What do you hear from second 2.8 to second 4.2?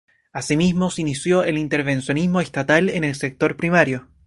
en el sector primario.